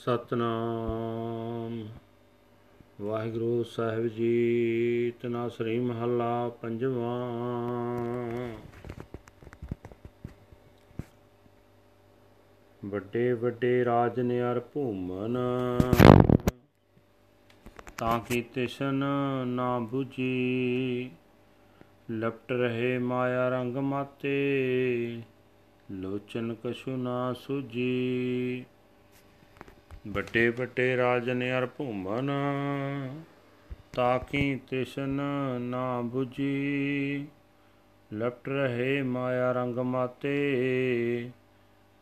ਸਤਨਾਮ। 0.00 1.88
ਵਾਹਿਗੁਰੂ 3.00 3.62
ਸਾਹਿਬ 3.62 4.06
ਜੀ 4.06 5.12
ਤਨਾਸਰੀ 5.20 5.78
ਮਹੱਲਾ 5.78 6.48
ਪੰਜਵਾਂ। 6.48 7.18
ਵੱਡੇ 12.84 13.32
ਵੱਡੇ 13.32 13.84
ਰਾਜ 13.84 14.20
ਨਿਆਰ 14.20 14.60
ਭੂਮਨ, 14.60 15.38
ਤਾਂ 17.98 18.20
ਕੀ 18.20 18.42
ਤਿਸ਼ਨ 18.42 19.04
ਨਾ 19.46 19.88
부ਜੀ 19.94 21.10
ਲਪਟ 22.10 22.52
ਰਹੇ 22.52 22.98
ਮਾਇਆ 22.98 23.48
ਰੰਗ 23.48 23.76
ਮਾਤੇ, 23.76 25.22
ਲੋਚਨ 25.90 26.54
ਕਛੂ 26.54 26.96
ਨਾ 26.96 27.32
ਸੁਜੀ 27.32 28.64
ਵੱਡੇ 30.08 30.48
ਵੱਡੇ 30.48 30.96
ਰਾਜਨ 30.96 31.42
ਅਰ 31.58 31.66
ਭੂਮਨ 31.66 32.30
ਤਾਕੀ 33.92 34.60
ਤਿਸ਼ਨ 34.70 35.08
ਨਾ 35.60 36.00
부ਜੀ 36.00 37.26
ਲਪਟ 38.12 38.48
ਰਹੇ 38.48 39.02
ਮਾਇਆ 39.02 39.52
ਰੰਗ 39.52 39.78
ਮਾਤੇ, 39.78 41.30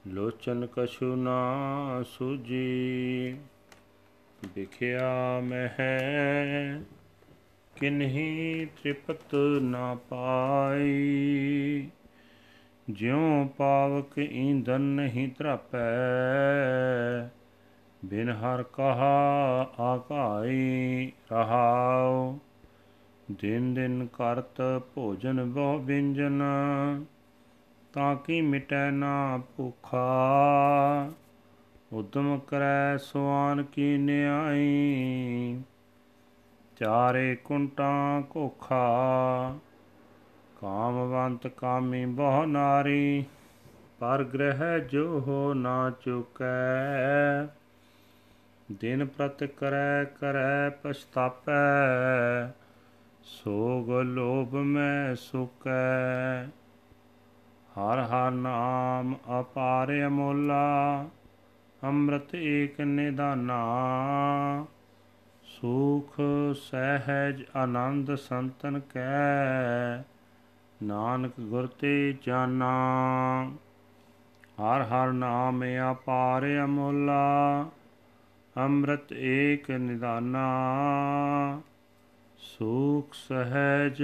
ਲੋਚਨ 0.07 0.67
ਕਛੂ 0.67 1.17
ਨਾ 1.17 2.05
ਸੁਜੀ 2.07 3.37
ਵਿਖਿਆ 4.57 5.41
ਮਹਿ 5.41 6.81
ਕਿਨਹੀ 7.77 8.67
ਤ੍ਰਿਪਤ 8.67 9.35
ਨਾ 9.63 9.95
ਪਾਈ। 9.95 11.89
ਜਿਉ 12.91 13.49
ਪਾਵਕ 13.59 14.19
ਈਂਧਨ 14.19 14.81
ਨਹੀਂ 14.81 15.29
ਧਰਾਪੈ 15.39 15.89
ਬਿਨ 18.05 18.29
ਹਰ 18.29 18.63
ਕਹਾ 18.63 19.63
ਆਕਾਈ 19.81 21.13
ਰਹਾਉ, 21.33 22.39
ਦਿਨ 23.31 23.75
ਦਿਨ 23.75 24.07
ਕਰਤ 24.13 24.63
ਭੋਜਨ 24.95 25.45
ਬਹੁ 25.45 25.79
ਬਿੰਜਨ 25.79 26.43
ਤਾਂ 27.93 28.17
ਕੀ 28.17 28.41
ਮਿਟੈ 28.41 28.91
ਨਾ 28.91 29.41
ਭੁਖਾ। 29.57 31.11
ਉਦਮ 31.93 32.39
ਕਰੈ 32.39 32.97
ਸੁਆਨ 32.97 33.63
ਕੀ 33.63 33.97
ਨਿਆਈ, 33.99 35.61
ਚਾਰੇ 36.77 37.37
ਕੁੰਟਾਂ 37.37 38.23
ਕੋਖਾ। 38.23 39.57
ਕਾਮਵੰਤ 40.61 41.47
ਕਾਮੀ 41.47 42.07
ਬਹੁ 42.07 42.45
ਨਾਰੀ, 42.45 43.25
ਪਰ 43.99 44.25
ਗ੍ਰਹਿ 44.25 44.81
ਜੋ 44.81 45.21
ਹੋ 45.21 45.55
ਨਾ 45.55 45.91
ਚੁਕੈ। 45.91 47.47
ਦਿਨ 48.73 49.05
ਪ੍ਰਤ 49.07 49.45
ਕਰੈ 49.45 50.05
ਕਰੈ 50.05 50.71
ਪਛਤਾਪੈ, 50.71 51.53
ਸੋਗ 53.23 53.91
ਲੋਭ 53.91 54.55
ਮੈਂ 54.55 55.15
ਸੁਕੈ। 55.15 56.43
ਹਰ 57.69 57.99
ਹਰ 57.99 58.31
ਨਾਮ 58.31 59.15
ਅਪਾਰ 59.41 60.07
ਅਮੋਲਾ, 60.07 61.09
ਅੰਮ੍ਰਿਤ 61.85 62.35
ਏਕ 62.35 62.81
ਨਿਦਾਨਾ। 62.81 63.65
ਸੁਖ 65.45 66.17
ਸਹਿਜ 66.55 67.45
ਆਨੰਦ 67.57 68.15
ਸੰਤਨ 68.15 68.81
ਕੈ, 68.81 70.03
ਨਾਨਕ 70.83 71.33
ਗੁਰ 71.41 71.67
ਤੇ 71.67 72.15
ਜਾਨਾ। 72.27 72.73
ਹਰ 74.61 74.83
ਹਰ 74.83 75.13
ਨਾਮ 75.13 75.65
ਅਪਾਰ 75.93 76.65
ਅਮੋਲਾ 76.65 77.65
ਅੰਮ੍ਰਿਤ 78.59 79.13
ਏਕ 79.13 79.71
ਨਿਦਾਨਾ, 79.71 80.43
ਸੁਖ 82.39 83.15
ਸਹਿਜ 83.15 84.03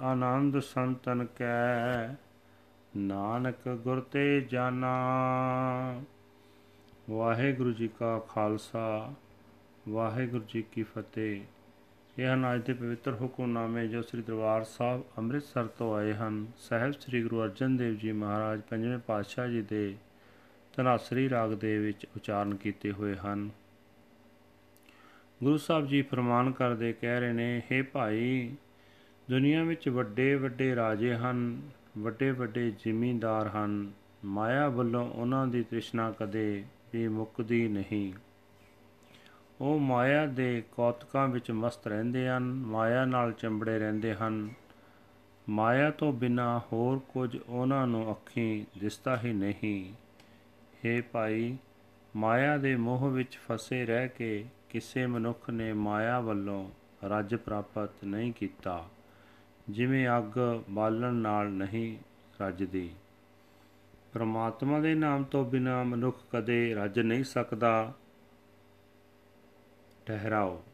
ਆਨੰਦ 0.00 0.60
ਸੰਤਨ 0.60 1.26
ਕੈ, 1.36 2.08
ਨਾਨਕ 2.96 3.68
ਗੁਰ 3.68 4.00
ਤੇ 4.00 4.40
ਜਾਨਾ। 4.40 4.94
ਵਾਹਿਗੁਰੂ 7.10 7.72
ਜੀ 7.72 7.88
ਕਾ 7.88 8.18
ਖਾਲਸਾ, 8.18 9.14
ਵਾਹਿਗੁਰੂ 9.88 10.44
ਜੀ 10.48 10.62
ਕੀ 10.62 10.82
ਫਤਿਹ। 10.82 11.40
ਇਹ 12.18 12.26
ਹਨ 12.26 12.54
ਅੱਜ 12.54 12.62
ਦੇ 12.62 12.72
ਪਵਿੱਤਰ 12.72 13.14
ਹੁਕਮਨਾਮੇ 13.20 13.88
ਜੋ 13.88 14.02
ਸ੍ਰੀ 14.02 14.22
ਦਰਬਾਰ 14.22 14.64
ਸਾਹਿਬ 14.64 15.02
ਅੰਮ੍ਰਿਤਸਰ 15.18 15.66
ਤੋਂ 15.66 15.94
ਆਏ 15.96 16.14
ਹਨ। 16.14 16.46
ਸਹਿਬ 16.56 16.92
ਸ੍ਰੀ 16.92 17.22
ਗੁਰੂ 17.22 17.42
ਅਰਜਨ 17.42 17.76
ਦੇਵ 17.76 17.94
ਜੀ 17.94 18.12
ਮਹਾਰਾਜ 18.12 18.60
ਪੰਜਵੇਂ 18.60 18.98
ਪਾਤਸ਼ਾਹ 18.98 19.48
ਜੀ 19.48 19.62
ਦੇ 19.62 19.94
ਤਨਾਸਰੀ 20.76 21.30
ਰਾਗ 21.30 21.50
ਦੇ 21.50 21.78
ਵਿੱਚ 21.78 22.06
ਉਚਾਰਨ 22.16 22.54
ਕੀਤੇ 22.54 22.92
ਹੋਏ 22.92 23.16
ਹਨ। 23.16 23.50
ਗੁਰੂ 25.44 25.56
ਸਾਹਿਬ 25.56 25.86
ਜੀ 25.86 26.02
ਫਰਮਾਨ 26.02 26.52
ਕਰਦੇ 26.52 26.92
ਕਹਿ 26.92 27.20
ਰਹੇ 27.20 27.32
ਨੇ 27.32 27.62
हे 27.72 27.86
ਭਾਈ, 27.92 28.54
ਦੁਨੀਆ 29.30 29.64
ਵਿੱਚ 29.64 29.88
ਵੱਡੇ 29.88 30.34
ਵੱਡੇ 30.34 30.76
ਰਾਜੇ 30.76 31.14
ਹਨ, 31.14 31.62
ਵੱਡੇ 31.98 32.30
ਵੱਡੇ 32.30 32.70
ਜ਼ਿਮੀਂਦਾਰ 32.70 33.48
ਹਨ, 33.48 33.92
ਮਾਇਆ 34.24 34.68
ਵੱਲੋਂ 34.68 35.10
ਉਹਨਾਂ 35.10 35.46
ਦੀ 35.46 35.62
ਤ੍ਰਿਸ਼ਨਾ 35.62 36.14
ਕਦੇ 36.18 36.64
ਵੀ 36.92 37.08
ਮੁੱਕਦੀ 37.08 37.68
ਨਹੀਂ। 37.68 38.12
ਉਹ 39.60 39.78
ਮਾਇਆ 39.78 40.26
ਦੇ 40.26 40.62
ਕੌਤਕਾਂ 40.72 41.28
ਵਿੱਚ 41.28 41.50
ਮਸਤ 41.50 41.86
ਰਹਿੰਦੇ 41.86 42.28
ਹਨ, 42.28 42.42
ਮਾਇਆ 42.42 43.04
ਨਾਲ 43.04 43.32
ਚੰਬੜੇ 43.32 43.78
ਰਹਿੰਦੇ 43.78 44.14
ਹਨ। 44.14 44.50
ਮਾਇਆ 45.48 45.90
ਤੋਂ 45.90 46.12
ਬਿਨਾ 46.12 46.58
ਹੋਰ 46.72 46.98
ਕੁਝ 46.98 47.36
ਉਹਨਾਂ 47.48 47.86
ਨੂੰ 47.86 48.10
ਅੱਖੀਂ 48.10 48.64
ਦਿਸਦਾ 48.78 49.20
ਹੀ 49.24 49.32
ਨਹੀਂ। 49.32 49.92
हे 50.84 51.04
ਭਾਈ, 51.12 51.56
ਮਾਇਆ 52.16 52.56
ਦੇ 52.56 52.76
ਮੋਹ 52.76 53.10
ਵਿੱਚ 53.10 53.38
ਫਸੇ 53.48 53.86
ਰਹਿ 53.86 54.08
ਕੇ 54.08 54.44
ਕਿਸੇ 54.74 55.06
ਮਨੁੱਖ 55.06 55.50
ਨੇ 55.50 55.72
ਮਾਇਆ 55.72 56.20
ਵੱਲੋਂ 56.20 56.70
ਰੱਜ 57.04 57.34
ਪ੍ਰਾਪਤ 57.34 57.90
ਨਹੀਂ 58.04 58.32
ਕੀਤਾ, 58.32 58.88
ਜਿਵੇਂ 59.70 60.08
ਅੱਗ 60.18 60.38
ਬਾਲਣ 60.70 61.14
ਨਾਲ 61.14 61.48
ਨਹੀਂ 61.48 61.98
ਰੱਜਦੀ। 62.42 62.90
ਪ੍ਰਮਾਤਮਾ 64.12 64.80
ਦੇ 64.80 64.94
ਨਾਮ 64.94 65.24
ਤੋਂ 65.24 65.44
ਬਿਨਾ 65.44 65.82
ਮਨੁੱਖ 65.82 66.20
ਕਦੇ 66.32 66.74
ਰੱਜ 66.74 67.00
ਨਹੀਂ 67.00 67.24
ਸਕਦਾ। 67.24 67.92
ਠਹਿਰਾਓ। 70.06 70.64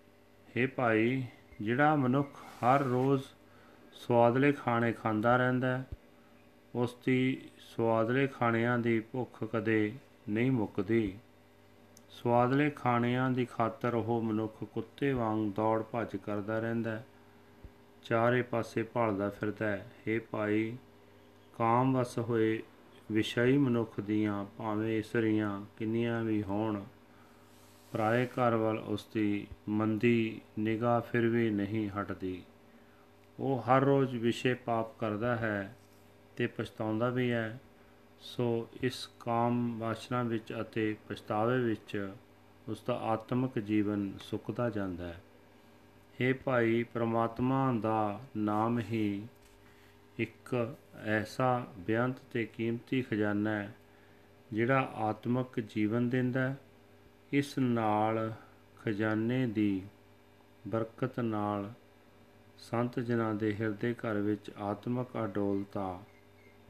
हे 0.49 0.71
ਭਾਈ, 0.77 1.25
ਜਿਹੜਾ 1.61 1.95
ਮਨੁੱਖ 1.97 2.37
ਹਰ 2.37 2.83
ਰੋਜ਼ 2.83 3.23
ਸਵਾਦਲੇ 3.93 4.53
ਖਾਣੇ 4.53 4.93
ਖਾਂਦਾ 4.93 5.37
ਰਹਿੰਦਾ 5.37 5.85
ਉਸ 6.75 6.97
ਦੀ 7.07 7.49
ਸਵਾਦਲੇ 7.59 8.27
ਖਾਣਿਆਂ 8.27 8.79
ਦੀ 8.79 9.01
ਭੁੱਖ 9.01 9.45
ਕਦੇ 9.45 9.93
ਨਹੀਂ 10.29 10.51
ਮੁੱਕਦੀ। 10.51 11.19
ਸਵਾਦਲੇ 12.11 12.71
ਖਾਣਿਆਂ 12.71 13.31
ਦੀ 13.31 13.45
ਖਾਤਰ 13.45 13.95
ਉਹ 13.95 14.23
ਮਨੁੱਖ 14.23 14.65
ਕੁੱਤੇ 14.65 15.13
ਵਾਂਗ 15.13 15.53
ਦੌੜ 15.53 15.83
ਭੱਜ 15.83 16.17
ਕਰਦਾ 16.17 16.59
ਰਹਿੰਦਾ 16.59 17.03
ਚਾਰੇ 18.03 18.43
ਪਾਸੇ 18.43 18.83
ਭਾਲਦਾ 18.83 19.29
ਫਿਰਦਾ 19.29 19.67
ਹੈ। 19.67 19.87
हे 20.07 20.21
ਭਾਈ, 20.31 20.77
ਕਾਮ 21.59 21.99
ਵਸ 21.99 22.19
ਹੋਏ 22.19 22.63
ਵਿਸ਼ਈ 23.13 23.57
ਮਨੁੱਖ 23.59 24.01
ਦੀਆਂ 24.01 24.45
ਭਾਵੇਂ 24.59 24.99
ਇਸਰੀਆਂ 24.99 25.61
ਕਿੰਨੀਆਂ 25.79 26.23
ਵੀ 26.25 26.43
ਹੋਣ, 26.43 26.83
ਪਰਾਏ 27.93 28.27
ਘਰ 28.27 28.55
ਵੱਲ 28.55 28.79
ਉਸ 28.79 29.09
ਦੀ 29.15 29.47
ਮੰਦੀ 29.69 30.41
ਨਿਗਾਹ 30.59 31.01
ਫਿਰ 31.01 31.29
ਵੀ 31.29 31.51
ਨਹੀਂ 31.51 31.89
ਹਟਦੀ। 31.91 32.43
ਉਹ 33.39 33.61
ਹਰ 33.61 33.81
ਰੋਜ਼ 33.81 34.17
ਵਿਸ਼ੇ 34.17 34.55
ਪਾਪ 34.55 34.99
ਕਰਦਾ 34.99 35.37
ਹੈ 35.37 35.77
ਤੇ 36.37 36.47
ਪਛਤਾਉਂਦਾ 36.47 37.09
ਵੀ 37.09 37.31
ਹੈ। 37.31 37.59
ਸੋ 38.21 38.69
ਇਸ 38.83 39.09
ਕਾਮ 39.21 39.79
ਵਾਸ਼ਨਾ 39.79 40.23
ਵਿੱਚ 40.23 40.55
ਅਤੇ 40.61 40.97
ਪਛਤਾਵੇ 41.09 41.59
ਵਿੱਚ 41.59 42.13
ਉਸ 42.69 42.83
ਦਾ 42.87 42.95
ਆਤਮਿਕ 42.95 43.59
ਜੀਵਨ 43.59 44.13
ਸੁੱਕਦਾ 44.19 44.71
ਜਾਂਦਾ 44.71 45.07
ਹੈ। 45.07 45.21
हे 46.21 46.37
ਭਾਈ, 46.45 46.83
ਪ੍ਰਮਾਤਮਾ 46.83 47.75
ਦਾ 47.81 48.21
ਨਾਮ 48.37 48.79
ਹੀ 48.79 49.23
ਇੱਕ 50.19 50.75
ਐਸਾ 50.95 51.67
ਬੇਅੰਤ 51.79 52.17
ਤੇ 52.33 52.45
ਕੀਮਤੀ 52.45 53.03
ਖਜ਼ਾਨਾ 53.03 53.51
ਹੈ, 53.51 53.75
ਜਿਹੜਾ 54.53 54.93
ਆਤਮਿਕ 54.95 55.61
ਜੀਵਨ 55.61 56.09
ਦਿੰਦਾ 56.09 56.41
ਹੈ। 56.41 56.57
ਇਸ 57.33 57.59
ਨਾਲ 57.59 58.33
ਖਜ਼ਾਨੇ 58.85 59.47
ਦੀ 59.47 59.83
ਬਰਕਤ 60.69 61.21
ਨਾਲ 61.21 61.73
ਸੰਤ 62.59 63.01
ਜਨਾਂ 63.01 63.35
ਦੇ 63.35 63.55
ਹਿਰਦੇ 63.55 63.95
ਘਰ 63.95 64.15
ਵਿੱਚ 64.15 64.51
ਆਤਮਿਕ 64.59 65.25
ਅਡੋਲਤਾ 65.25 66.01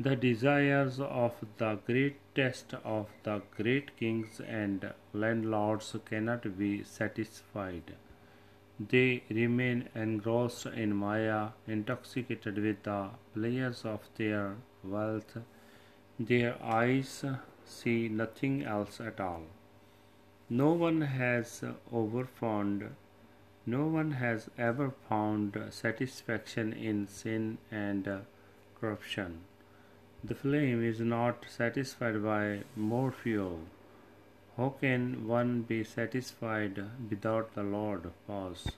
the 0.00 0.16
desires 0.16 0.98
of 1.00 1.34
the 1.58 1.74
greatest 1.86 2.72
of 2.84 3.08
the 3.24 3.42
great 3.56 3.96
kings 3.96 4.40
and 4.40 4.92
landlords 5.12 5.94
cannot 6.06 6.58
be 6.58 6.82
satisfied 6.82 7.92
They 8.80 9.22
remain 9.30 9.88
engrossed 9.94 10.66
in 10.66 10.96
Maya, 10.96 11.50
intoxicated 11.66 12.58
with 12.58 12.82
the 12.84 13.10
pleasures 13.34 13.84
of 13.84 14.08
their 14.16 14.56
wealth. 14.82 15.36
Their 16.18 16.62
eyes 16.62 17.24
see 17.64 18.08
nothing 18.08 18.64
else 18.64 19.00
at 19.00 19.20
all. 19.20 19.44
No 20.50 20.72
one 20.72 21.02
has 21.02 21.62
overfound, 21.92 22.90
no 23.66 23.86
one 23.86 24.10
has 24.12 24.50
ever 24.58 24.90
found 25.08 25.56
satisfaction 25.70 26.72
in 26.72 27.06
sin 27.06 27.58
and 27.70 28.26
corruption. 28.80 29.42
The 30.24 30.34
flame 30.34 30.82
is 30.82 31.00
not 31.00 31.44
satisfied 31.48 32.22
by 32.24 32.64
more 32.74 33.12
fuel. 33.12 33.60
How 34.56 34.70
can 34.80 35.28
one 35.28 35.62
be 35.62 35.84
satisfied 35.84 36.82
without 37.08 37.54
the 37.54 37.62
Lord? 37.62 38.10
Pause. 38.26 38.72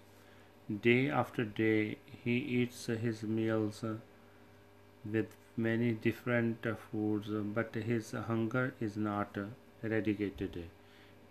Day 0.82 1.08
after 1.08 1.44
day 1.44 1.96
he 2.22 2.36
eats 2.36 2.86
his 2.86 3.22
meals 3.22 3.82
with 5.10 5.34
many 5.56 5.92
different 5.92 6.66
foods, 6.90 7.28
but 7.30 7.74
his 7.74 8.10
hunger 8.12 8.74
is 8.78 8.98
not 8.98 9.36
eradicated. 9.82 10.64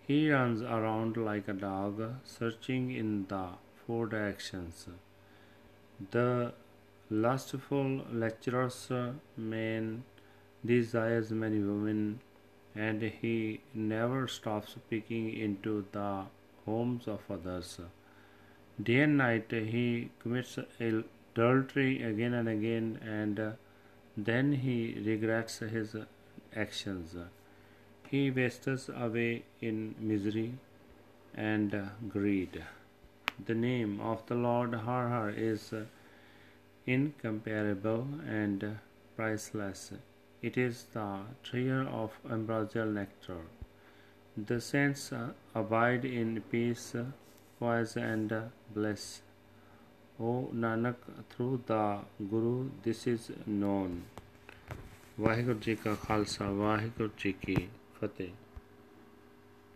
He 0.06 0.32
runs 0.32 0.60
around 0.60 1.16
like 1.16 1.46
a 1.46 1.52
dog, 1.52 2.02
searching 2.24 2.90
in 2.90 3.26
the 3.28 3.50
four 3.86 4.06
directions. 4.08 4.88
The 6.10 6.52
lustful, 7.10 8.02
lecherous 8.12 8.90
uh, 8.90 9.12
man 9.36 10.04
desires 10.64 11.30
many 11.30 11.58
women, 11.58 12.20
and 12.74 13.02
he 13.02 13.60
never 13.74 14.28
stops 14.28 14.76
peeking 14.88 15.34
into 15.34 15.84
the 15.92 16.24
homes 16.64 17.08
of 17.08 17.20
others. 17.28 17.80
Day 18.80 19.00
and 19.00 19.18
night 19.18 19.50
he 19.50 20.10
commits 20.20 20.58
adultery 20.78 22.02
again 22.02 22.32
and 22.34 22.48
again, 22.48 23.00
and 23.04 23.40
uh, 23.40 23.50
then 24.16 24.52
he 24.52 24.96
regrets 25.04 25.58
his 25.58 25.96
actions. 26.54 27.16
He 28.08 28.30
wastes 28.30 28.88
away 28.88 29.44
in 29.60 29.94
misery 29.98 30.54
and 31.34 31.74
uh, 31.74 31.84
greed. 32.08 32.62
The 33.46 33.54
name 33.54 34.00
of 34.00 34.26
the 34.26 34.34
Lord 34.34 34.74
Har 34.74 35.08
Har 35.08 35.30
is 35.30 35.72
incomparable 36.85 38.07
and 38.27 38.77
priceless. 39.15 39.93
It 40.41 40.57
is 40.57 40.85
the 40.93 41.21
treasure 41.43 41.87
of 41.87 42.17
ambrosial 42.29 42.85
nectar. 42.85 43.41
The 44.37 44.59
saints 44.61 45.11
abide 45.53 46.05
in 46.05 46.41
peace, 46.51 46.95
poise, 47.59 47.95
and 47.97 48.33
bliss. 48.73 49.21
O 50.19 50.49
Nanak, 50.53 50.95
through 51.29 51.63
the 51.65 51.99
Guru, 52.29 52.69
this 52.83 53.07
is 53.07 53.31
known. 53.45 54.03
Waheguru 55.19 55.59
ji 55.59 55.75
ਕਾ 55.75 55.93
ਖਾਲਸਾ 55.95 56.49
ਵਾਹਿਗੁਰੂ 56.51 57.09
ਜੀ 57.17 57.31
ਕੀ 57.41 57.55
ਫਤਿਹ 57.99 58.31